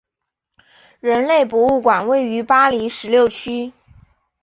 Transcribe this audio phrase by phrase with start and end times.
[0.99, 3.71] 人类博物馆位于巴黎十六区。